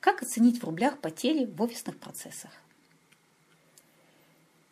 Как 0.00 0.22
оценить 0.22 0.60
в 0.60 0.64
рублях 0.64 0.98
потери 0.98 1.44
в 1.44 1.60
офисных 1.60 1.98
процессах? 1.98 2.50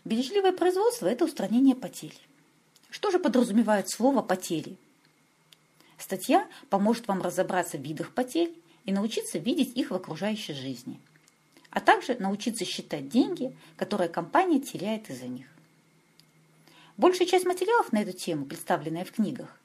Бережливое 0.04 0.52
производство– 0.52 1.06
это 1.08 1.26
устранение 1.26 1.76
потерь. 1.76 2.18
Что 2.88 3.10
же 3.10 3.18
подразумевает 3.18 3.90
слово 3.90 4.22
«потери»? 4.22 4.78
Статья 5.98 6.48
поможет 6.70 7.08
вам 7.08 7.20
разобраться 7.20 7.76
в 7.76 7.82
видах 7.82 8.14
потерь 8.14 8.54
и 8.86 8.92
научиться 8.92 9.38
видеть 9.38 9.76
их 9.76 9.90
в 9.90 9.94
окружающей 9.94 10.54
жизни, 10.54 10.98
а 11.68 11.80
также 11.80 12.14
научиться 12.14 12.64
считать 12.64 13.10
деньги, 13.10 13.54
которые 13.76 14.08
компания 14.08 14.60
теряет 14.60 15.10
из-за 15.10 15.26
них. 15.26 15.46
Большая 16.96 17.28
часть 17.28 17.44
материалов 17.44 17.92
на 17.92 18.00
эту 18.00 18.12
тему, 18.12 18.46
представленная 18.46 19.04
в 19.04 19.12
книгах, 19.12 19.60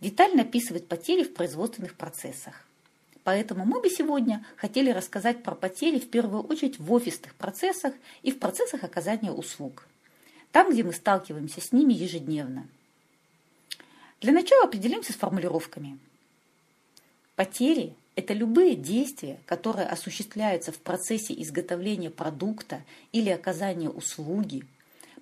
детально 0.00 0.42
описывает 0.42 0.88
потери 0.88 1.24
в 1.24 1.34
производственных 1.34 1.94
процессах. 1.94 2.63
Поэтому 3.24 3.64
мы 3.64 3.80
бы 3.80 3.88
сегодня 3.88 4.44
хотели 4.56 4.90
рассказать 4.90 5.42
про 5.42 5.54
потери 5.54 5.98
в 5.98 6.10
первую 6.10 6.42
очередь 6.42 6.78
в 6.78 6.92
офисных 6.92 7.34
процессах 7.34 7.94
и 8.22 8.30
в 8.30 8.38
процессах 8.38 8.84
оказания 8.84 9.32
услуг, 9.32 9.86
там, 10.52 10.70
где 10.70 10.84
мы 10.84 10.92
сталкиваемся 10.92 11.62
с 11.62 11.72
ними 11.72 11.94
ежедневно. 11.94 12.68
Для 14.20 14.32
начала 14.32 14.64
определимся 14.64 15.12
с 15.12 15.16
формулировками. 15.16 15.98
Потери– 17.34 17.94
это 18.14 18.34
любые 18.34 18.76
действия, 18.76 19.40
которые 19.46 19.86
осуществляются 19.86 20.70
в 20.70 20.78
процессе 20.78 21.34
изготовления 21.42 22.10
продукта 22.10 22.82
или 23.12 23.30
оказания 23.30 23.88
услуги, 23.88 24.64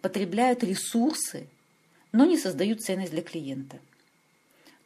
потребляют 0.00 0.64
ресурсы, 0.64 1.46
но 2.10 2.24
не 2.24 2.36
создают 2.36 2.82
ценность 2.82 3.12
для 3.12 3.22
клиента. 3.22 3.78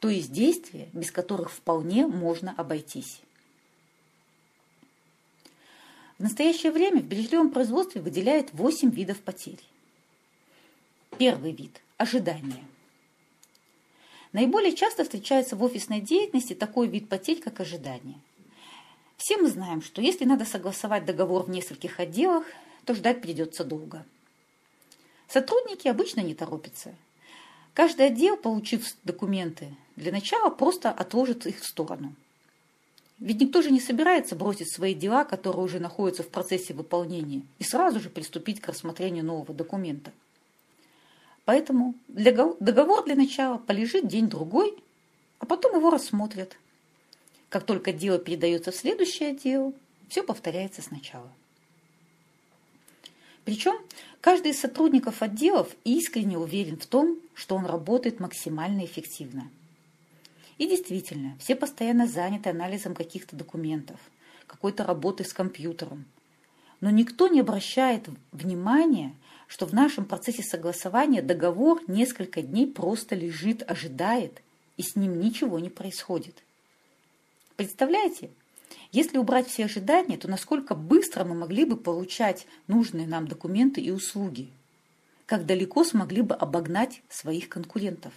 То 0.00 0.08
есть 0.08 0.32
действия, 0.32 0.88
без 0.92 1.10
которых 1.10 1.50
вполне 1.50 2.06
можно 2.06 2.54
обойтись. 2.56 3.20
В 6.18 6.22
настоящее 6.22 6.72
время 6.72 7.00
в 7.00 7.04
бережливом 7.04 7.50
производстве 7.50 8.00
выделяют 8.00 8.52
8 8.52 8.90
видов 8.90 9.20
потерь. 9.20 9.60
Первый 11.18 11.52
вид– 11.52 11.80
ожидание– 11.96 12.64
Наиболее 14.36 14.74
часто 14.76 15.02
встречается 15.02 15.56
в 15.56 15.62
офисной 15.62 16.02
деятельности 16.02 16.52
такой 16.54 16.88
вид 16.88 17.08
потерь, 17.08 17.40
как 17.40 17.58
ожидание. 17.58 18.20
Все 19.16 19.38
мы 19.38 19.48
знаем, 19.48 19.80
что 19.80 20.02
если 20.02 20.26
надо 20.26 20.44
согласовать 20.44 21.06
договор 21.06 21.44
в 21.44 21.48
нескольких 21.48 22.00
отделах, 22.00 22.44
то 22.84 22.94
ждать 22.94 23.22
придется 23.22 23.64
долго. 23.64 24.04
Сотрудники 25.26 25.88
обычно 25.88 26.20
не 26.20 26.34
торопятся. 26.34 26.94
Каждый 27.76 28.06
отдел, 28.06 28.38
получив 28.38 28.86
документы, 29.04 29.76
для 29.96 30.10
начала 30.10 30.48
просто 30.48 30.90
отложит 30.90 31.44
их 31.44 31.60
в 31.60 31.66
сторону. 31.66 32.14
Ведь 33.18 33.38
никто 33.38 33.60
же 33.60 33.70
не 33.70 33.80
собирается 33.80 34.34
бросить 34.34 34.72
свои 34.72 34.94
дела, 34.94 35.24
которые 35.26 35.62
уже 35.62 35.78
находятся 35.78 36.22
в 36.22 36.30
процессе 36.30 36.72
выполнения, 36.72 37.42
и 37.58 37.64
сразу 37.64 38.00
же 38.00 38.08
приступить 38.08 38.62
к 38.62 38.68
рассмотрению 38.68 39.26
нового 39.26 39.52
документа. 39.52 40.10
Поэтому 41.44 41.94
договор 42.08 43.04
для 43.04 43.14
начала 43.14 43.58
полежит 43.58 44.08
день-другой, 44.08 44.74
а 45.38 45.44
потом 45.44 45.76
его 45.76 45.90
рассмотрят. 45.90 46.56
Как 47.50 47.66
только 47.66 47.92
дело 47.92 48.18
передается 48.18 48.70
в 48.70 48.76
следующее 48.76 49.32
отдел, 49.32 49.74
все 50.08 50.22
повторяется 50.22 50.80
сначала. 50.80 51.30
Причем 53.46 53.80
каждый 54.20 54.50
из 54.50 54.60
сотрудников 54.60 55.22
отделов 55.22 55.74
искренне 55.84 56.36
уверен 56.36 56.76
в 56.76 56.84
том, 56.84 57.18
что 57.32 57.56
он 57.56 57.64
работает 57.64 58.20
максимально 58.20 58.84
эффективно. 58.84 59.48
И 60.58 60.68
действительно, 60.68 61.36
все 61.38 61.56
постоянно 61.56 62.06
заняты 62.06 62.50
анализом 62.50 62.94
каких-то 62.94 63.36
документов, 63.36 63.98
какой-то 64.46 64.84
работы 64.84 65.24
с 65.24 65.32
компьютером. 65.32 66.04
Но 66.82 66.90
никто 66.90 67.28
не 67.28 67.40
обращает 67.40 68.08
внимания 68.32 69.14
что 69.46 69.66
в 69.66 69.72
нашем 69.72 70.04
процессе 70.06 70.42
согласования 70.42 71.22
договор 71.22 71.80
несколько 71.86 72.42
дней 72.42 72.66
просто 72.66 73.14
лежит, 73.14 73.62
ожидает, 73.70 74.42
и 74.76 74.82
с 74.82 74.96
ним 74.96 75.20
ничего 75.20 75.58
не 75.58 75.70
происходит. 75.70 76.42
Представляете? 77.54 78.30
Если 78.96 79.18
убрать 79.18 79.46
все 79.48 79.66
ожидания, 79.66 80.16
то 80.16 80.26
насколько 80.26 80.74
быстро 80.74 81.24
мы 81.24 81.34
могли 81.34 81.66
бы 81.66 81.76
получать 81.76 82.46
нужные 82.66 83.06
нам 83.06 83.28
документы 83.28 83.82
и 83.82 83.90
услуги? 83.90 84.48
Как 85.26 85.44
далеко 85.44 85.84
смогли 85.84 86.22
бы 86.22 86.34
обогнать 86.34 87.02
своих 87.10 87.50
конкурентов? 87.50 88.14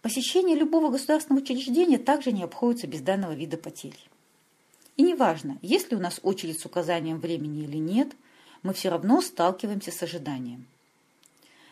Посещение 0.00 0.56
любого 0.56 0.90
государственного 0.90 1.42
учреждения 1.42 1.98
также 1.98 2.32
не 2.32 2.42
обходится 2.42 2.86
без 2.86 3.02
данного 3.02 3.34
вида 3.34 3.58
потерь. 3.58 4.08
И 4.96 5.02
неважно, 5.02 5.58
есть 5.60 5.90
ли 5.90 5.96
у 5.96 6.00
нас 6.00 6.20
очередь 6.22 6.58
с 6.60 6.64
указанием 6.64 7.20
времени 7.20 7.64
или 7.64 7.76
нет– 7.76 8.12
мы 8.62 8.74
все 8.74 8.90
равно 8.90 9.20
сталкиваемся 9.20 9.90
с 9.90 10.02
ожиданием. 10.02 10.66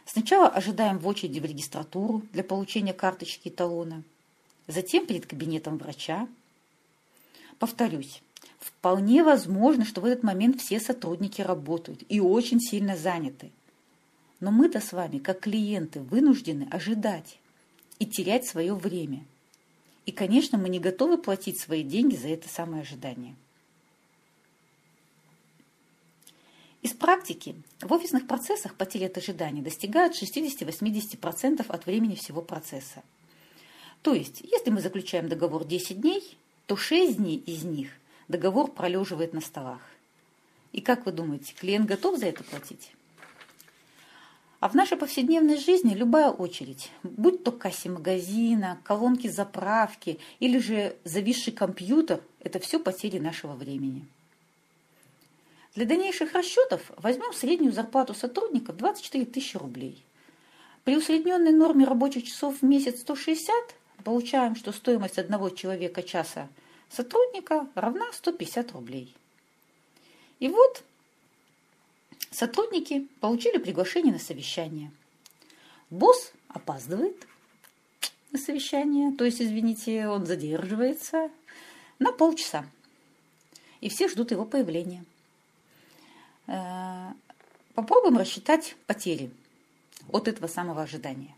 Сначала 0.06 0.48
ожидаем 0.48 0.98
в 0.98 1.06
очереди 1.06 1.38
в 1.38 1.44
регистратуру 1.44 2.22
для 2.32 2.42
получения 2.42 2.94
карточки 2.94 3.48
и 3.48 3.50
талона, 3.50 4.02
затем 4.66 5.06
перед 5.06 5.26
кабинетом 5.26 5.76
врача. 5.76 6.26
Повторюсь, 7.58 8.22
вполне 8.58 9.24
возможно, 9.24 9.84
что 9.84 10.00
в 10.00 10.04
этот 10.04 10.22
момент 10.22 10.60
все 10.60 10.78
сотрудники 10.80 11.40
работают 11.40 12.04
и 12.08 12.20
очень 12.20 12.60
сильно 12.60 12.96
заняты. 12.96 13.50
Но 14.40 14.50
мы-то 14.52 14.80
с 14.80 14.92
вами, 14.92 15.18
как 15.18 15.40
клиенты, 15.40 16.00
вынуждены 16.00 16.68
ожидать 16.70 17.38
и 17.98 18.06
терять 18.06 18.46
свое 18.46 18.74
время. 18.74 19.24
И, 20.06 20.12
конечно, 20.12 20.56
мы 20.56 20.68
не 20.68 20.78
готовы 20.78 21.18
платить 21.18 21.60
свои 21.60 21.82
деньги 21.82 22.14
за 22.14 22.28
это 22.28 22.48
самое 22.48 22.82
ожидание. 22.82 23.34
Из 26.80 26.92
практики 26.92 27.56
в 27.82 27.92
офисных 27.92 28.28
процессах 28.28 28.76
потери 28.76 29.04
от 29.04 29.18
ожидания 29.18 29.62
достигают 29.62 30.14
60-80% 30.14 31.66
от 31.68 31.86
времени 31.86 32.14
всего 32.14 32.40
процесса. 32.40 33.02
То 34.02 34.14
есть, 34.14 34.40
если 34.42 34.70
мы 34.70 34.80
заключаем 34.80 35.28
договор 35.28 35.64
10 35.64 36.00
дней, 36.00 36.38
то 36.68 36.76
6 36.76 37.16
дней 37.16 37.36
из 37.46 37.64
них 37.64 37.88
договор 38.28 38.70
пролеживает 38.70 39.32
на 39.32 39.40
столах. 39.40 39.80
И 40.72 40.82
как 40.82 41.06
вы 41.06 41.12
думаете, 41.12 41.54
клиент 41.58 41.86
готов 41.86 42.18
за 42.18 42.26
это 42.26 42.44
платить? 42.44 42.92
А 44.60 44.68
в 44.68 44.74
нашей 44.74 44.98
повседневной 44.98 45.56
жизни 45.56 45.94
любая 45.94 46.30
очередь, 46.30 46.90
будь 47.02 47.42
то 47.42 47.52
кассе 47.52 47.88
магазина, 47.88 48.78
колонки 48.84 49.28
заправки 49.28 50.18
или 50.40 50.58
же 50.58 50.94
зависший 51.04 51.54
компьютер, 51.54 52.20
это 52.40 52.58
все 52.58 52.78
потери 52.78 53.18
нашего 53.18 53.54
времени. 53.54 54.04
Для 55.74 55.86
дальнейших 55.86 56.34
расчетов 56.34 56.92
возьмем 56.98 57.32
среднюю 57.32 57.72
зарплату 57.72 58.12
сотрудников 58.12 58.76
24 58.76 59.24
тысячи 59.24 59.56
рублей. 59.56 60.04
При 60.84 60.98
усредненной 60.98 61.52
норме 61.52 61.86
рабочих 61.86 62.24
часов 62.24 62.58
в 62.60 62.62
месяц 62.62 63.00
160 63.00 63.54
получаем, 64.08 64.56
что 64.56 64.72
стоимость 64.72 65.18
одного 65.18 65.50
человека 65.50 66.02
часа 66.02 66.48
сотрудника 66.88 67.68
равна 67.74 68.10
150 68.14 68.72
рублей. 68.72 69.14
И 70.38 70.48
вот 70.48 70.82
сотрудники 72.30 73.06
получили 73.20 73.58
приглашение 73.58 74.14
на 74.14 74.18
совещание. 74.18 74.90
Босс 75.90 76.32
опаздывает 76.48 77.26
на 78.32 78.38
совещание, 78.38 79.14
то 79.14 79.26
есть, 79.26 79.42
извините, 79.42 80.08
он 80.08 80.24
задерживается 80.24 81.30
на 81.98 82.10
полчаса. 82.10 82.64
И 83.82 83.90
все 83.90 84.08
ждут 84.08 84.30
его 84.30 84.46
появления. 84.46 85.04
Э, 86.46 87.08
попробуем 87.74 88.16
рассчитать 88.16 88.74
потери 88.86 89.30
от 90.10 90.28
этого 90.28 90.46
самого 90.46 90.80
ожидания. 90.80 91.34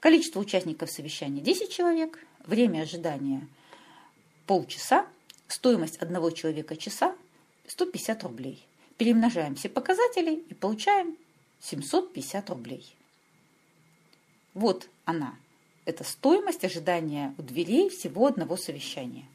Количество 0.00 0.40
участников 0.40 0.90
совещания 0.90 1.40
10 1.40 1.70
человек, 1.70 2.18
время 2.44 2.82
ожидания 2.82 3.46
полчаса, 4.46 5.06
стоимость 5.48 5.96
одного 5.96 6.30
человека 6.30 6.76
часа 6.76 7.16
150 7.66 8.22
рублей. 8.24 8.64
Перемножаем 8.96 9.54
все 9.54 9.68
показатели 9.68 10.34
и 10.34 10.54
получаем 10.54 11.16
750 11.60 12.50
рублей. 12.50 12.94
Вот 14.54 14.88
она. 15.04 15.34
Это 15.84 16.04
стоимость 16.04 16.64
ожидания 16.64 17.34
у 17.38 17.42
дверей 17.42 17.88
всего 17.88 18.26
одного 18.26 18.56
совещания. 18.56 19.26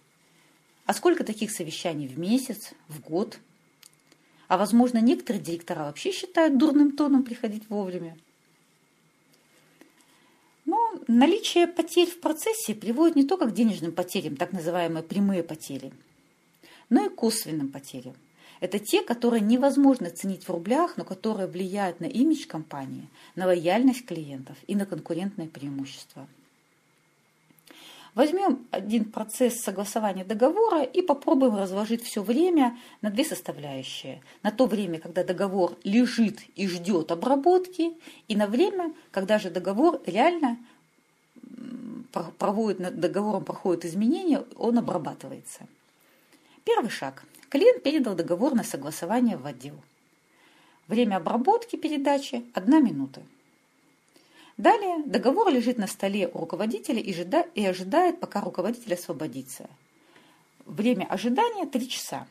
А 0.85 0.93
сколько 0.93 1.23
таких 1.23 1.51
совещаний 1.51 2.07
в 2.07 2.19
месяц, 2.19 2.71
в 2.88 2.99
год– 3.01 3.39
а, 4.53 4.57
возможно, 4.57 4.99
некоторые 4.99 5.41
директора 5.41 5.85
вообще 5.85 6.11
считают 6.11 6.59
дурным 6.59 6.95
тоном 6.95 7.23
приходить 7.23 7.69
вовремя. 7.69 8.15
Наличие 11.15 11.68
потерь 11.68 12.10
в 12.10 12.19
процессе 12.21 12.74
приводит 12.74 13.15
не 13.15 13.24
только 13.24 13.45
к 13.45 13.54
денежным 13.54 13.92
потерям, 13.92 14.36
так 14.36 14.51
называемые 14.51 15.04
прямые 15.04 15.44
потери, 15.44 15.94
но 16.89 17.06
и 17.06 17.10
к 17.10 17.13
косвенным 17.13 17.69
потерям. 17.69 18.15
Это 18.62 18.80
те, 18.80 19.04
которые 19.04 19.42
невозможно 19.42 20.10
ценить 20.10 20.45
в 20.45 20.50
рублях, 20.50 20.98
но 20.98 21.06
которые 21.06 21.48
влияют 21.48 22.00
на 22.00 22.06
имидж 22.06 22.48
компании, 22.48 23.10
на 23.36 23.45
лояльность 23.45 24.07
клиентов 24.07 24.57
и 24.65 24.74
на 24.74 24.88
конкурентное 24.88 25.48
преимущество. 25.48 26.27
Возьмем 28.15 28.65
один 28.71 29.06
процесс 29.06 29.62
согласования 29.62 30.24
договора 30.24 30.81
и 30.81 31.04
попробуем 31.04 31.57
разложить 31.57 32.04
все 32.04 32.24
время 32.24 32.75
на 33.01 33.12
две 33.12 33.24
составляющие. 33.24 34.24
На 34.42 34.50
то 34.50 34.65
время, 34.65 35.00
когда 35.00 35.24
договор 35.24 35.77
лежит 35.83 36.39
и 36.56 36.68
ждет 36.68 37.12
обработки, 37.12 37.94
и 38.27 38.36
на 38.36 38.48
время, 38.48 38.94
когда 39.12 39.38
же 39.38 39.51
договор 39.51 40.01
реально 40.07 40.57
проводит, 42.13 42.80
над 42.80 43.00
договором 43.00 43.44
проходит 43.44 43.86
изменения, 43.86 44.45
он 44.56 44.77
обрабатывается. 44.77 45.68
Первый 46.63 46.89
шаг. 46.89 47.24
Клиент 47.50 47.83
передал 47.83 48.15
договор 48.15 48.56
на 48.56 48.63
согласование 48.63 49.38
в 49.38 49.45
отдел. 49.45 49.75
Время 50.88 51.18
обработки 51.18 51.75
передачи– 51.75 52.45
одна 52.54 52.80
минута. 52.80 53.21
Далее 54.57 55.04
договор 55.06 55.51
лежит 55.51 55.77
на 55.77 55.88
столе 55.88 56.27
у 56.27 56.39
руководителя 56.39 57.00
и 57.00 57.65
ожидает, 57.65 58.19
пока 58.19 58.42
руководитель 58.42 58.94
освободится. 58.94 59.69
Время 60.65 61.06
ожидания– 61.06 61.65
3 61.71 61.89
часа. 61.89 62.27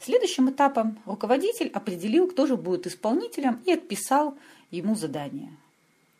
Следующим 0.00 0.50
этапом 0.50 0.98
руководитель 1.06 1.68
определил, 1.68 2.28
кто 2.28 2.46
же 2.46 2.56
будет 2.56 2.86
исполнителем 2.86 3.62
и 3.64 3.72
отписал 3.72 4.36
ему 4.70 4.94
задание. 4.94 5.50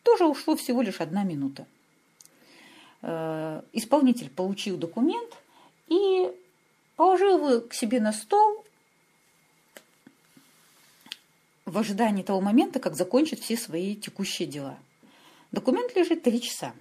Тоже 0.01 0.25
ушло 0.25 0.55
всего 0.55 0.81
лишь 0.81 1.01
одна 1.01 1.23
минута. 1.23 1.67
Э, 3.07 3.61
исполнитель 3.71 4.31
получил 4.31 4.77
документ 4.77 5.31
и 5.87 6.27
положил 6.95 7.37
его 7.37 7.61
к 7.61 7.71
себе 7.75 8.01
на 8.01 8.11
стол 8.11 8.65
в 11.65 11.77
ожидании 11.77 12.23
того 12.23 12.41
момента, 12.41 12.79
как 12.79 12.95
закончит 12.95 13.41
все 13.41 13.57
свои 13.57 13.95
текущие 13.95 14.47
дела. 14.47 14.79
Документ 15.51 15.95
лежит 15.95 16.23
три 16.23 16.41
часа. 16.41 16.73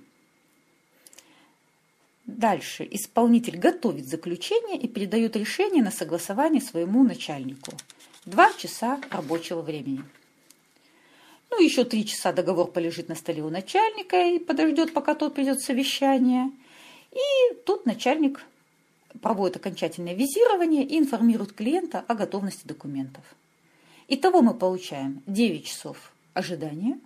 Дальше 2.25 2.89
исполнитель 2.91 3.59
готовит 3.59 4.07
заключение 4.07 4.81
и 4.81 4.89
передает 4.89 5.37
решение 5.37 5.83
на 5.83 5.91
согласование 5.91 6.63
своему 6.63 7.05
начальнику. 7.05 7.73
Два 8.25 8.51
часа 8.55 8.99
рабочего 9.11 9.61
времени. 9.61 10.03
Ну, 11.57 11.63
еще 11.63 11.85
три 11.85 12.05
часа 12.05 12.33
договор 12.33 12.67
полежит 12.67 13.09
на 13.09 13.15
столе 13.15 13.41
у 13.45 13.49
начальника 13.49 14.21
и 14.21 14.41
подождет, 14.41 14.93
пока 14.93 15.15
тот 15.15 15.35
придет 15.35 15.61
совещание. 15.61 16.51
И 17.13 17.55
тут 17.65 17.87
начальник 17.87 18.45
проводит 19.23 19.55
окончательное 19.55 20.15
визирование 20.15 20.83
и 20.83 20.99
информирует 20.99 21.53
клиента 21.53 22.05
о 22.09 22.15
готовности 22.15 22.67
документов. 22.67 23.23
Итого 24.09 24.43
мы 24.43 24.55
получаем 24.55 25.23
9 25.29 25.65
часов 25.65 26.13
ожидания, 26.35 26.99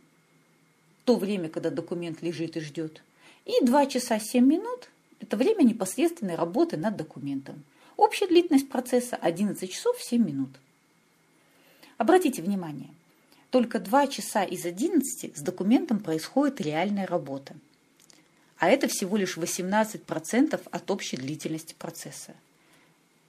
то 1.04 1.16
время, 1.16 1.50
когда 1.50 1.68
документ 1.68 2.22
лежит 2.22 2.56
и 2.56 2.60
ждет, 2.60 3.02
и 3.44 3.62
2 3.62 3.86
часа 3.86 4.18
7 4.18 4.42
минут– 4.42 4.88
это 5.20 5.36
время 5.36 5.62
непосредственной 5.62 6.36
работы 6.36 6.78
над 6.78 6.96
документом. 6.96 7.64
Общая 7.98 8.26
длительность 8.26 8.70
процесса 8.70 9.16
11 9.16 9.70
часов 9.70 10.00
7 10.00 10.24
минут. 10.26 10.50
Обратите 11.98 12.40
внимание, 12.40 12.88
только 13.50 13.78
2 13.78 14.06
часа 14.08 14.44
из 14.44 14.64
11 14.64 15.36
с 15.36 15.40
документом 15.40 16.00
происходит 16.00 16.60
реальная 16.60 17.06
работа. 17.06 17.54
А 18.58 18.68
это 18.68 18.88
всего 18.88 19.16
лишь 19.16 19.36
18% 19.36 20.60
от 20.70 20.90
общей 20.90 21.16
длительности 21.16 21.74
процесса. 21.78 22.34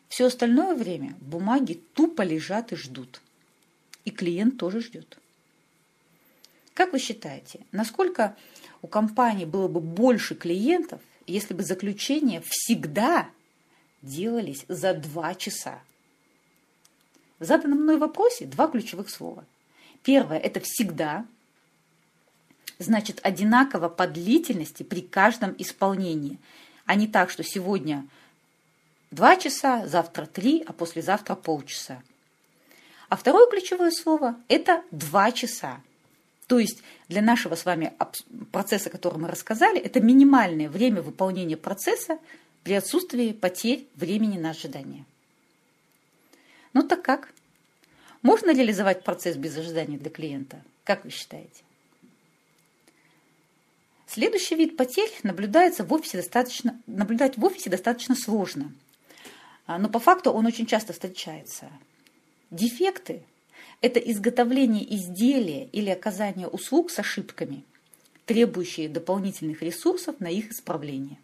Все 0.07 0.25
остальное 0.25 0.75
время 0.75 1.15
бумаги 1.21 1.79
тупо 1.93 2.23
лежат 2.23 2.71
и 2.71 2.75
ждут 2.75 3.21
и 4.05 4.11
клиент 4.11 4.57
тоже 4.57 4.81
ждет. 4.81 5.17
Как 6.73 6.93
вы 6.93 6.99
считаете, 6.99 7.59
насколько 7.71 8.35
у 8.81 8.87
компании 8.87 9.45
было 9.45 9.67
бы 9.67 9.79
больше 9.81 10.35
клиентов, 10.35 11.01
если 11.27 11.53
бы 11.53 11.63
заключения 11.63 12.41
всегда 12.45 13.29
делались 14.01 14.65
за 14.67 14.93
два 14.93 15.35
часа? 15.35 15.79
В 17.37 17.45
заданном 17.45 17.83
мной 17.83 17.97
вопросе 17.97 18.45
два 18.45 18.67
ключевых 18.67 19.09
слова. 19.09 19.45
Первое– 20.03 20.37
это 20.39 20.59
«всегда», 20.59 21.25
значит 22.79 23.19
одинаково 23.23 23.89
по 23.89 24.07
длительности 24.07 24.83
при 24.83 25.01
каждом 25.01 25.53
исполнении, 25.57 26.39
а 26.85 26.95
не 26.95 27.07
так, 27.07 27.29
что 27.29 27.43
сегодня 27.43 28.07
два 29.11 29.35
часа, 29.35 29.85
завтра 29.85 30.25
три, 30.25 30.63
а 30.65 30.73
послезавтра 30.73 31.35
полчаса. 31.35 32.01
А 33.09 33.15
второе 33.15 33.49
ключевое 33.49 33.91
слово– 33.91 34.35
это 34.47 34.83
два 34.91 35.31
часа. 35.31 35.81
То 36.47 36.57
есть 36.57 36.81
для 37.09 37.21
нашего 37.21 37.55
с 37.55 37.65
вами 37.65 37.93
процесса, 38.51 38.89
который 38.89 39.19
мы 39.19 39.27
рассказали, 39.27 39.79
это 39.79 39.99
минимальное 39.99 40.69
время 40.69 41.01
выполнения 41.01 41.57
процесса 41.57 42.17
при 42.63 42.73
отсутствии 42.73 43.33
потерь 43.33 43.87
времени 43.95 44.37
на 44.37 44.51
ожидание. 44.51 45.05
Ну 46.73 46.83
так 46.83 47.01
как? 47.01 47.33
Можно 48.21 48.53
реализовать 48.53 49.03
процесс 49.03 49.35
без 49.37 49.57
ожидания 49.57 49.97
для 49.97 50.09
клиента? 50.09 50.61
Как 50.83 51.05
вы 51.05 51.11
считаете? 51.11 51.63
Следующий 54.07 54.55
вид 54.55 54.75
потерь 54.75 55.11
наблюдается 55.23 55.83
в 55.83 55.93
офисе 55.93 56.17
достаточно, 56.17 56.79
наблюдать 56.87 57.37
в 57.37 57.45
офисе 57.45 57.69
достаточно 57.69 58.15
сложно. 58.15 58.73
А, 59.67 59.77
но 59.77 59.87
по 59.87 59.99
факту 59.99 60.31
он 60.31 60.45
очень 60.45 60.65
часто 60.65 60.93
встречается– 60.93 61.69
Дефекты– 62.51 63.21
это 63.81 63.99
изготовление 63.99 64.95
изделия 64.95 65.65
или 65.65 65.91
оказание 65.91 66.47
услуг 66.47 66.89
с 66.89 66.97
ошибками, 66.97 67.63
требующие 68.25 68.89
дополнительных 68.89 69.61
ресурсов 69.61 70.19
на 70.19 70.31
их 70.31 70.49
исправление. 70.49 71.19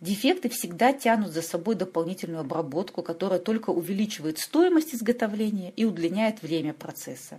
Дефекты 0.00 0.48
всегда 0.48 0.94
тянут 0.94 1.32
за 1.32 1.42
собой 1.42 1.74
дополнительную 1.74 2.40
обработку, 2.40 3.02
которая 3.02 3.38
только 3.38 3.68
увеличивает 3.68 4.38
стоимость 4.38 4.94
изготовления 4.94 5.72
и 5.76 5.84
удлиняет 5.84 6.40
время 6.40 6.72
процесса. 6.72 7.38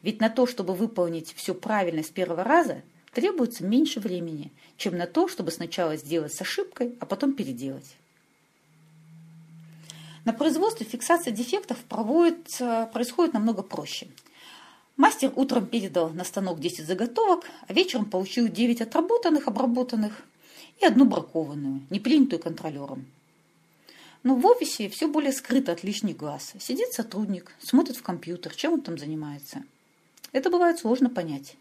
Ведь 0.00 0.20
на 0.20 0.30
то, 0.30 0.46
чтобы 0.46 0.74
выполнить 0.74 1.34
все 1.34 1.54
правильно 1.54 2.02
с 2.02 2.08
первого 2.08 2.44
раза, 2.44 2.82
требуется 3.12 3.64
меньше 3.64 4.00
времени, 4.00 4.52
чем 4.78 4.96
на 4.96 5.06
то, 5.06 5.28
чтобы 5.28 5.50
сначала 5.50 5.96
сделать 5.96 6.32
с 6.34 6.40
ошибкой, 6.40 6.94
а 6.98 7.04
потом 7.04 7.34
переделать. 7.34 7.96
На 10.24 10.32
производстве 10.32 10.86
фиксация 10.86 11.30
дефектов 11.30 11.78
проводится, 11.84 12.88
происходит 12.92 13.34
намного 13.34 13.62
проще. 13.62 14.08
Мастер 14.96 15.30
утром 15.36 15.66
передал 15.66 16.08
на 16.08 16.24
станок 16.24 16.58
10 16.58 16.86
заготовок, 16.86 17.44
а 17.68 17.72
вечером 17.74 18.06
получил 18.06 18.48
9 18.48 18.80
отработанных, 18.80 19.46
обработанных 19.46 20.22
и 20.80 20.84
одну 20.84 21.04
бракованную, 21.04 21.82
не 21.90 22.00
принятую 22.00 22.40
контролером. 22.40 23.06
Но 24.22 24.34
в 24.34 24.44
офисе 24.46 24.88
все 24.88 25.08
более 25.08 25.32
скрыто 25.32 25.72
от 25.72 25.84
лишних 25.84 26.16
глаз. 26.16 26.54
Сидит 26.58 26.92
сотрудник, 26.92 27.54
смотрит 27.60 27.96
в 27.96 28.02
компьютер, 28.02 28.54
чем 28.54 28.74
он 28.74 28.80
там 28.80 28.98
занимается. 28.98 29.62
Это 30.32 30.50
бывает 30.50 30.78
сложно 30.78 31.08
понять. 31.08 31.56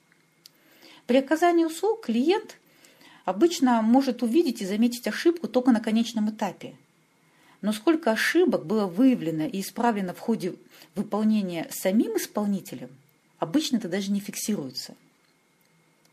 При 1.06 1.18
оказании 1.18 1.66
услуг 1.66 2.06
клиент 2.06 2.58
обычно 3.24 3.82
может 3.82 4.24
увидеть 4.24 4.62
и 4.62 4.66
заметить 4.66 5.08
ошибку 5.08 5.48
только 5.48 5.72
на 5.72 5.80
конечном 5.80 6.30
этапе– 6.30 6.75
но 7.66 7.74
сколько 7.74 8.12
ошибок 8.12 8.68
было 8.68 8.86
выявлено 8.86 9.46
и 9.46 9.62
исправлено 9.62 10.13
в 10.13 10.20
ходе 10.20 10.54
выполнения 10.94 11.68
самим 11.72 12.16
исполнителем, 12.16 12.89
обычно 13.39 13.78
это 13.78 13.89
даже 13.89 14.12
не 14.12 14.20
фиксируется. 14.20 14.94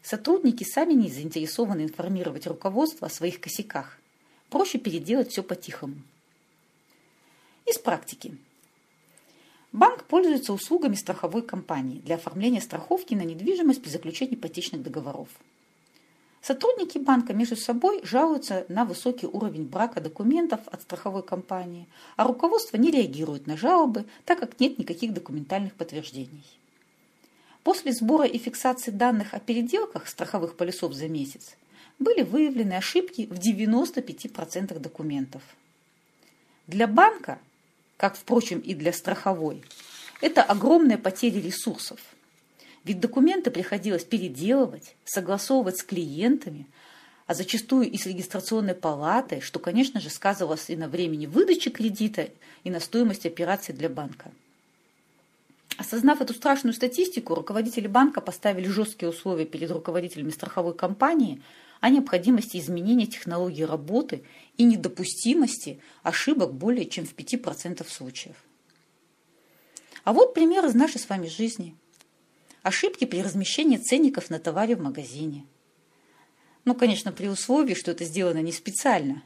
Сотрудники 0.03 0.65
сами 0.65 0.95
не 0.95 1.09
заинтересованы 1.09 1.83
информировать 1.83 2.47
руководство 2.47 3.07
о 3.07 3.11
своих 3.11 3.41
косяках. 3.41 3.99
Проще 4.51 4.79
переделать 4.79 5.31
все 5.31 5.43
по-тихому. 5.43 5.95
Из 7.67 7.79
практики. 7.79 8.37
Банк 9.71 10.05
пользуется 10.05 10.53
услугами 10.53 10.97
страховой 10.97 11.43
компании 11.43 12.01
для 12.01 12.17
оформления 12.17 12.61
страховки 12.61 13.15
на 13.15 13.23
недвижимость 13.23 13.81
при 13.81 13.89
заключении 13.89 14.35
ипотечных 14.35 14.83
договоров. 14.83 15.29
Сотрудники 16.43 16.99
банка 16.99 17.33
между 17.33 17.55
собой 17.55 18.01
жалуются 18.03 18.67
на 18.69 18.85
высокий 18.85 19.27
уровень 19.27 19.65
брака 19.65 20.01
документов 20.01 20.61
от 20.67 20.83
страховой 20.83 21.23
компании, 21.23 21.87
а 22.17 22.25
руководство 22.25 22.77
не 22.77 22.91
реагирует 22.91 23.47
на 23.47 23.57
жалобы, 23.57 24.07
так 24.25 24.41
как 24.41 24.59
нет 24.59 24.77
никаких 24.77 25.15
документальных 25.15 25.73
подтверждений. 25.75 26.45
После 27.63 27.93
сбора 27.93 28.27
и 28.27 28.39
фиксации 28.39 28.91
данных 28.91 29.35
о 29.35 29.41
переделках 29.41 30.09
страховых 30.09 30.57
полисов 30.57 30.95
за 30.95 31.09
месяц 31.09 31.57
были 31.99 32.23
выявлены 32.23 32.75
ошибки 32.75 33.27
в 33.31 33.39
95% 33.39 34.79
документов. 34.79 35.43
Для 36.67 36.87
банка, 36.87 37.39
как, 37.97 38.17
впрочем, 38.17 38.59
и 38.59 38.75
для 38.75 38.93
страховой, 38.93 39.63
это 40.21 40.43
огромная 40.43 40.99
потеря 40.99 41.41
ресурсов– 41.41 42.01
ведь 42.85 43.01
документы 43.01 43.51
приходилось 43.51 44.05
переделывать, 44.05 44.97
согласовывать 45.05 45.79
с 45.79 45.83
клиентами, 45.83 46.67
а 47.27 47.35
зачастую 47.35 47.89
и 47.89 47.97
с 47.97 48.07
регистрационной 48.07 48.75
палатой, 48.75 49.41
что, 49.41 49.61
конечно 49.61 50.01
же, 50.01 50.11
сказывалось 50.11 50.69
и 50.69 50.77
на 50.77 50.89
времени 50.89 51.27
выдачи 51.27 51.71
кредита, 51.71 52.29
и 52.65 52.71
на 52.71 52.81
стоимости 52.81 53.29
операций 53.29 53.75
для 53.75 53.89
банка. 53.89 54.33
Осознав 55.79 56.21
эту 56.21 56.35
страшную 56.35 56.75
статистику, 56.75 57.35
руководители 57.35 57.87
банка 57.87 58.21
поставили 58.21 58.69
жесткие 58.69 59.09
условия 59.09 59.47
перед 59.47 59.71
руководителями 59.71 60.31
страховой 60.31 60.75
компании 60.75 61.43
о 61.81 61.89
необходимости 61.89 62.59
изменения 62.59 63.07
технологии 63.07 63.63
работы 63.63 64.23
и 64.57 64.65
недопустимости 64.65 65.81
ошибок 66.03 66.55
более 66.55 66.87
чем 66.87 67.07
в 67.07 67.15
5% 67.15 67.89
случаев. 67.89 68.37
А 70.05 70.13
вот 70.13 70.35
пример 70.35 70.65
из 70.65 70.75
нашей 70.75 71.01
с 71.01 71.09
вами 71.09 71.27
жизни. 71.27 71.77
Ошибки 72.63 73.05
при 73.05 73.23
размещении 73.23 73.77
ценников 73.77 74.31
на 74.31 74.39
товаре 74.39 74.77
в 74.77 74.81
магазине. 74.81 75.47
Ну, 76.65 76.75
конечно, 76.75 77.13
при 77.13 77.29
условии, 77.29 77.75
что 77.75 77.91
это 77.91 78.05
сделано 78.05 78.41
не 78.43 78.53
специально. 78.53 79.23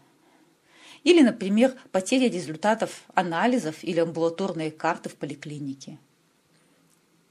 Или, 1.04 1.22
например, 1.22 1.74
потеря 1.92 2.30
результатов 2.30 3.04
анализов 3.14 3.84
или 3.84 4.00
амбулаторные 4.00 4.70
карты 4.70 5.08
в 5.08 5.16
поликлинике. 5.16 5.98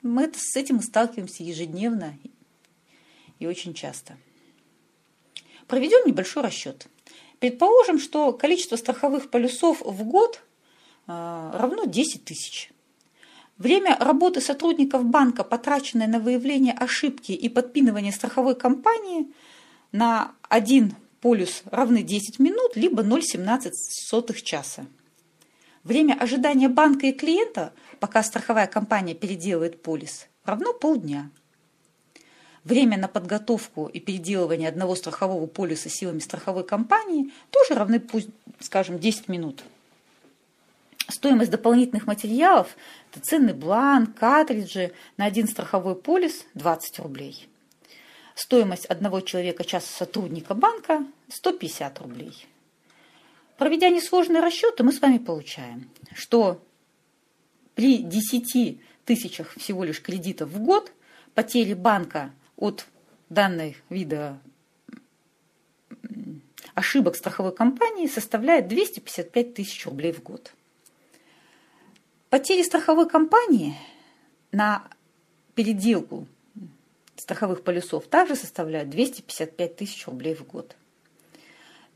Мы 0.05 0.31
с 0.35 0.55
этим 0.55 0.83
сталкиваемся 0.83 1.41
ежедневно 1.41 2.15
и 3.39 3.47
очень 3.47 3.74
часто. 3.74 4.15
Проведем 5.65 6.07
небольшой 6.07 6.43
расчет. 6.43 6.85
Предположим, 7.39 7.97
что 7.97 8.31
количество 8.31 8.75
страховых 8.75 9.31
полюсов 9.31 9.81
в 9.81 10.03
год 10.03 10.43
э, 11.07 11.51
равно 11.55 11.85
10 11.85 12.24
тысяч. 12.24 12.71
Время 13.57 13.97
работы 14.00 14.41
сотрудников 14.41 15.03
банка, 15.05 15.43
потраченное 15.43 16.05
на 16.05 16.19
выявление 16.19 16.74
ошибки 16.74 17.31
и 17.31 17.50
подпинывание 17.50 18.12
страховой 18.12 18.53
компании 18.53 19.33
на 19.91 20.35
один 20.50 20.93
полюс 21.19 21.63
равны 21.71 22.03
10 22.03 22.38
минут, 22.38 22.75
либо 22.75 23.01
0,17 23.01 24.33
часа. 24.43 24.85
Время 25.86 26.15
ожидания 26.20 26.68
банка 26.68 27.06
и 27.06 27.12
клиента, 27.13 27.72
пока 28.00 28.24
страховая 28.24 28.65
компания 28.65 29.13
переделывает 29.13 29.84
полис, 29.84 30.27
равно 30.44 30.74
полдня. 30.74 31.30
Время 32.63 32.98
на 32.98 33.08
подготовку 33.08 33.86
и 33.86 34.00
переделывание 34.00 34.68
одного 34.68 34.96
страхового 34.96 35.46
полиса 35.46 35.88
силами 35.89 36.18
страховой 36.18 36.63
компании 36.63 37.32
тоже 37.51 37.75
равны, 37.75 38.00
пусть, 38.00 38.30
скажем, 38.60 38.98
10 38.98 39.27
минут. 39.27 39.63
Стоимость 41.08 41.51
дополнительных 41.51 42.08
материалов– 42.08 42.75
это 43.12 43.24
ценный 43.24 43.54
бланк, 43.54 44.18
картриджи 44.18 44.92
на 45.18 45.25
один 45.25 45.48
страховой 45.48 45.94
полис– 45.94 46.46
20 46.56 46.98
рублей. 46.98 47.48
Стоимость 48.34 48.88
одного 48.88 49.22
человека 49.22 49.63
часа 49.63 49.86
сотрудника 49.96 50.56
банка– 50.56 51.06
150 51.30 52.00
рублей. 52.00 52.48
Проведя 53.57 53.89
несложные 53.89 54.41
расчеты, 54.41 54.83
мы 54.83 54.91
с 54.91 55.01
вами 55.01 55.17
получаем, 55.17 55.89
что 56.13 56.62
при 57.74 58.00
10 58.00 58.79
тысячах 59.05 59.53
всего 59.57 59.83
лишь 59.83 60.01
кредитов 60.01 60.50
в 60.50 60.59
год 60.59 60.91
потери 61.33 61.74
банка 61.74 62.33
от 62.57 62.85
данной 63.29 63.77
вида 63.89 64.39
ошибок 66.74 67.15
страховой 67.15 67.55
компании 67.55 68.07
составляет 68.07 68.67
255 68.67 69.53
тысяч 69.53 69.85
рублей 69.85 70.12
в 70.12 70.21
год. 70.21 70.53
Потери 72.29 72.63
страховой 72.63 73.07
компании 73.07 73.75
на 74.51 74.85
переделку 75.53 76.27
страховых 77.15 77.63
полюсов 77.63 78.07
также 78.07 78.35
составляют 78.35 78.89
255 78.89 79.75
тысяч 79.77 80.05
рублей 80.07 80.35
в 80.35 80.45
год. 80.45 80.75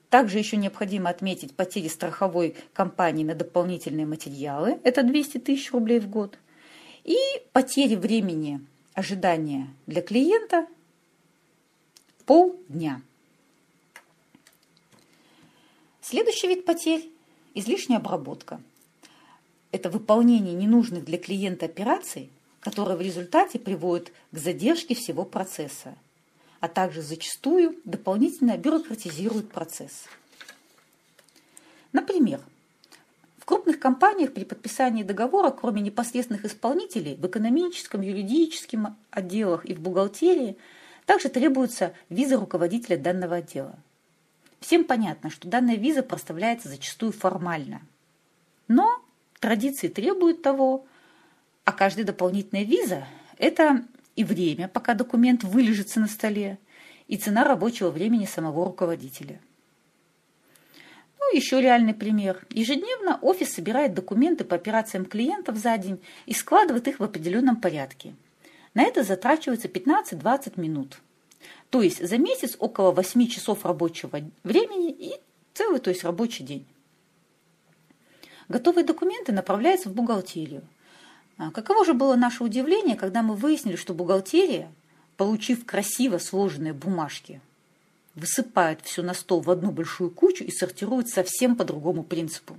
Также 0.10 0.40
еще 0.40 0.58
необходимо 0.58 1.10
отметить 1.10 1.56
потери 1.56 1.88
страховой 1.88 2.56
компании 2.74 3.24
на 3.24 3.36
дополнительные 3.36 4.08
материалы, 4.08 4.80
это 4.84 5.04
200 5.04 5.38
тысяч 5.40 5.72
рублей 5.72 6.00
в 6.00 6.10
год, 6.10 6.38
и 7.04 7.16
потери 7.54 7.96
времени 7.96 8.60
ожидания 8.94 9.68
для 9.86 10.02
клиента 10.02 10.68
полдня. 12.26 13.02
Следующий 16.02 16.48
вид 16.48 16.66
потерь– 16.66 17.08
излишняя 17.54 18.00
обработка. 18.00 18.60
Это 19.72 19.92
выполнение 19.92 20.56
ненужных 20.56 21.06
для 21.06 21.20
клиента 21.20 21.68
операций, 21.68 22.32
которые 22.62 22.98
в 22.98 23.02
результате 23.02 23.60
приводят 23.60 24.12
к 24.32 24.38
задержке 24.38 24.96
всего 24.96 25.24
процесса– 25.24 25.96
а 26.60 26.68
также 26.68 27.02
зачастую 27.02 27.78
дополнительно 27.86 28.58
бюрократизируют 28.58 29.52
процесс. 29.52 30.06
Например, 31.92 32.42
в 33.38 33.46
крупных 33.46 33.80
компаниях 33.80 34.34
при 34.34 34.44
подписании 34.44 35.04
договора, 35.04 35.50
кроме 35.50 35.82
непосредственных 35.82 36.46
исполнителей, 36.46 37.16
в 37.16 37.26
экономическом, 37.26 38.02
юридическом 38.02 38.98
отделах 39.10 39.66
и 39.66 39.74
в 39.74 39.80
бухгалтерии 39.80 40.58
также 41.06 41.30
требуется 41.30 41.94
виза 42.10 42.38
руководителя 42.38 42.98
данного 42.98 43.38
отдела. 43.38 43.80
Всем 44.60 44.84
понятно, 44.84 45.30
что 45.30 45.48
данная 45.48 45.78
виза 45.78 46.04
проставляется 46.04 46.70
зачастую 46.70 47.12
формально. 47.14 47.82
Но 48.68 49.02
традиции 49.40 49.88
требуют 49.88 50.42
того, 50.42 50.86
а 51.64 51.72
каждая 51.72 52.06
дополнительная 52.06 52.66
виза– 52.66 53.08
это 53.38 53.86
и 54.20 54.24
время, 54.26 54.68
пока 54.68 54.96
документ 54.96 55.46
вылежится 55.46 56.02
на 56.02 56.08
столе, 56.08 56.60
и 57.08 57.16
цена 57.16 57.46
рабочего 57.46 57.90
времени 57.90 58.26
самого 58.26 58.66
руководителя. 58.66 59.40
Ну, 61.18 61.34
еще 61.34 61.62
реальный 61.62 61.94
пример. 61.94 62.46
Ежедневно 62.50 63.18
офис 63.22 63.54
собирает 63.54 63.94
документы 63.94 64.44
по 64.44 64.58
операциям 64.58 65.06
клиентов 65.06 65.56
за 65.56 65.78
день 65.78 66.02
и 66.26 66.34
складывает 66.34 66.90
их 66.90 67.00
в 67.00 67.04
определенном 67.04 67.62
порядке. 67.62 68.14
На 68.74 68.84
это 68.84 69.04
затрачивается 69.04 69.70
15-20 69.70 70.60
минут. 70.60 71.00
То 71.70 71.82
есть 71.82 72.06
за 72.06 72.18
месяц 72.18 72.58
около 72.60 72.92
8 72.92 73.26
часов 73.28 73.64
рабочего 73.64 74.20
времени 74.44 74.92
и 74.92 75.14
целый, 75.54 75.80
то 75.80 75.92
есть 75.92 76.04
рабочий 76.04 76.44
день. 76.44 76.66
Готовые 78.50 78.84
документы 78.84 79.32
направляются 79.32 79.88
в 79.88 79.94
бухгалтерию– 79.94 80.64
каково 81.52 81.86
же 81.86 81.94
было 81.94 82.16
наше 82.16 82.44
удивление, 82.44 82.98
когда 82.98 83.22
мы 83.22 83.36
выяснили, 83.36 83.78
что 83.78 83.94
бухгалтерия, 83.94 84.70
получив 85.16 85.66
красиво 85.66 86.18
сложенные 86.18 86.74
бумажки, 86.74 87.40
высыпает 88.16 88.82
все 88.84 89.02
на 89.02 89.14
стол 89.14 89.40
в 89.40 89.50
одну 89.50 89.72
большую 89.72 90.12
кучу 90.12 90.44
и 90.44 90.52
сортирует 90.52 91.08
совсем 91.08 91.56
по 91.56 91.64
другому 91.64 92.04
принципу. 92.04 92.58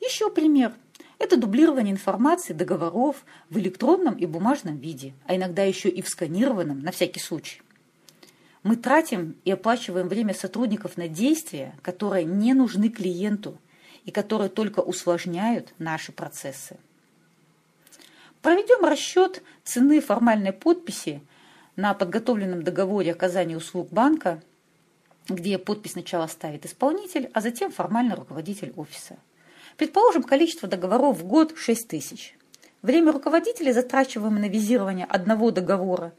Еще 0.00 0.30
пример. 0.30 0.72
Это 1.20 1.36
дублирование 1.36 1.92
информации, 1.92 2.52
договоров 2.52 3.24
в 3.48 3.56
электронном 3.56 4.16
и 4.16 4.26
бумажном 4.26 4.76
виде, 4.78 5.14
а 5.26 5.36
иногда 5.36 5.62
еще 5.62 5.88
и 5.88 6.02
в 6.02 6.08
сканированном, 6.08 6.80
на 6.80 6.90
всякий 6.90 7.20
случай. 7.20 7.62
Мы 8.64 8.74
тратим 8.74 9.36
и 9.44 9.52
оплачиваем 9.52 10.08
время 10.08 10.34
сотрудников 10.34 10.96
на 10.96 11.06
действия, 11.06 11.76
которые 11.82 12.24
не 12.24 12.54
нужны 12.54 12.88
клиенту 12.88 13.58
и 14.04 14.10
которые 14.10 14.48
только 14.48 14.80
усложняют 14.80 15.72
наши 15.78 16.10
процессы. 16.10 16.76
Проведем 18.42 18.84
расчет 18.84 19.40
цены 19.62 20.00
формальной 20.00 20.52
подписи 20.52 21.22
на 21.76 21.94
подготовленном 21.94 22.64
договоре 22.64 23.12
оказания 23.12 23.56
услуг 23.56 23.88
банка, 23.90 24.42
где 25.28 25.58
подпись 25.58 25.92
сначала 25.92 26.26
ставит 26.26 26.66
исполнитель, 26.66 27.30
а 27.32 27.40
затем 27.40 27.70
формальный 27.70 28.16
руководитель 28.16 28.72
офиса. 28.76 29.16
Предположим, 29.76 30.24
количество 30.24 30.68
договоров 30.68 31.18
в 31.18 31.24
год 31.24 31.56
6 31.56 31.86
тысяч. 31.86 32.36
Время 32.82 33.12
руководителя, 33.12 33.72
затрачиваемое 33.72 34.40
на 34.40 34.48
визирование 34.48 35.06
одного 35.06 35.52
договора, 35.52 36.12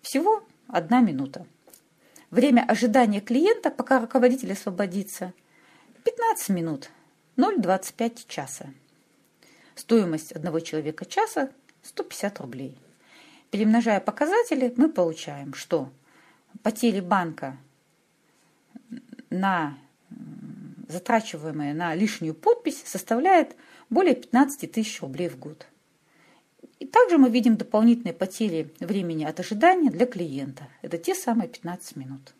всего 0.00 0.42
одна 0.68 1.00
минута. 1.00 1.46
Время 2.30 2.64
ожидания 2.66 3.20
клиента, 3.20 3.70
пока 3.70 4.00
руководитель 4.00 4.52
освободится, 4.52 5.34
15 6.04 6.48
минут, 6.48 6.88
0,25 7.36 8.24
часа. 8.26 8.70
Стоимость 9.74 10.32
одного 10.32 10.60
человека 10.60 11.04
часа 11.04 11.50
150 11.86 12.40
рублей. 12.40 12.76
Перемножая 13.50 14.00
показатели, 14.00 14.72
мы 14.76 14.88
получаем, 14.88 15.54
что 15.54 15.88
потери 16.62 17.00
банка 17.00 17.56
на 19.30 19.78
затрачиваемые 20.88 21.74
на 21.74 21.94
лишнюю 21.94 22.34
подпись 22.34 22.82
составляет 22.84 23.56
более 23.90 24.14
15 24.14 24.70
тысяч 24.70 25.00
рублей 25.00 25.28
в 25.28 25.38
год. 25.38 25.66
И 26.78 26.86
также 26.86 27.18
мы 27.18 27.30
видим 27.30 27.56
дополнительные 27.56 28.12
потери 28.12 28.72
времени 28.80 29.24
от 29.24 29.40
ожидания 29.40 29.90
для 29.90 30.06
клиента. 30.06 30.68
Это 30.82 30.98
те 30.98 31.14
самые 31.14 31.48
15 31.48 31.96
минут. 31.96 32.34